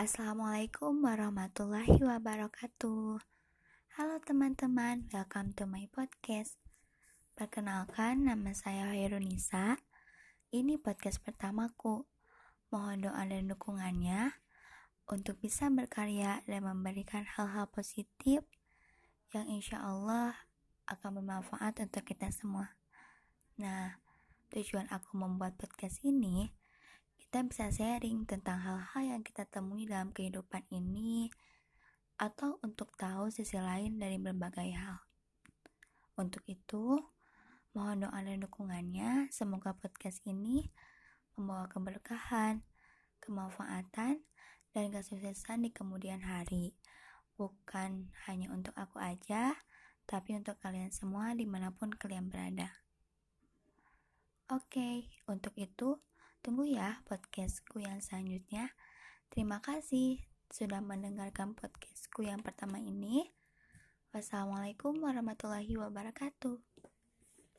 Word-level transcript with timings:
Assalamualaikum 0.00 1.04
warahmatullahi 1.04 2.00
wabarakatuh. 2.00 3.20
Halo 4.00 4.16
teman-teman, 4.24 5.04
welcome 5.12 5.52
to 5.52 5.68
my 5.68 5.92
podcast. 5.92 6.56
Perkenalkan, 7.36 8.24
nama 8.24 8.56
saya 8.56 8.96
Hairunisa. 8.96 9.76
Ini 10.56 10.80
podcast 10.80 11.20
pertamaku. 11.20 12.08
Mohon 12.72 13.12
doa 13.12 13.22
dan 13.28 13.52
dukungannya 13.52 14.40
untuk 15.04 15.36
bisa 15.36 15.68
berkarya 15.68 16.40
dan 16.48 16.64
memberikan 16.64 17.28
hal-hal 17.28 17.68
positif 17.68 18.40
yang 19.36 19.52
insya 19.52 19.84
Allah 19.84 20.32
akan 20.88 21.20
bermanfaat 21.20 21.76
untuk 21.76 22.08
kita 22.08 22.32
semua. 22.32 22.72
Nah, 23.60 24.00
tujuan 24.48 24.88
aku 24.88 25.20
membuat 25.20 25.60
podcast 25.60 26.00
ini 26.08 26.56
kita 27.30 27.46
bisa 27.46 27.70
sharing 27.70 28.26
tentang 28.26 28.58
hal-hal 28.58 29.02
yang 29.06 29.22
kita 29.22 29.46
temui 29.46 29.86
dalam 29.86 30.10
kehidupan 30.10 30.66
ini 30.74 31.30
atau 32.18 32.58
untuk 32.58 32.90
tahu 32.98 33.30
sisi 33.30 33.54
lain 33.54 34.02
dari 34.02 34.18
berbagai 34.18 34.74
hal. 34.74 34.98
Untuk 36.18 36.42
itu, 36.50 36.98
mohon 37.70 38.02
doa 38.02 38.18
dan 38.26 38.42
dukungannya. 38.42 39.30
Semoga 39.30 39.78
podcast 39.78 40.26
ini 40.26 40.74
membawa 41.38 41.70
keberkahan, 41.70 42.66
kemanfaatan, 43.22 44.26
dan 44.74 44.84
kesuksesan 44.90 45.62
di 45.62 45.70
kemudian 45.70 46.26
hari. 46.26 46.74
Bukan 47.38 48.10
hanya 48.26 48.50
untuk 48.50 48.74
aku 48.74 48.98
aja, 48.98 49.54
tapi 50.02 50.34
untuk 50.34 50.58
kalian 50.58 50.90
semua 50.90 51.30
di 51.38 51.46
mana 51.46 51.70
pun 51.70 51.94
kalian 51.94 52.26
berada. 52.26 52.74
Oke, 54.50 55.14
untuk 55.30 55.54
itu 55.54 55.94
Tunggu 56.40 56.64
ya 56.64 57.04
podcastku 57.04 57.84
yang 57.84 58.00
selanjutnya. 58.00 58.72
Terima 59.28 59.60
kasih 59.60 60.24
sudah 60.48 60.80
mendengarkan 60.80 61.52
podcastku 61.52 62.24
yang 62.24 62.40
pertama 62.40 62.80
ini. 62.80 63.28
Wassalamualaikum 64.16 65.04
warahmatullahi 65.04 65.76
wabarakatuh. 65.76 66.56